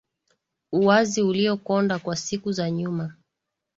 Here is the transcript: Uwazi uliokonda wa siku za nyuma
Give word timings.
Uwazi 0.71 1.21
uliokonda 1.21 1.99
wa 2.05 2.15
siku 2.15 2.51
za 2.51 2.71
nyuma 2.71 3.15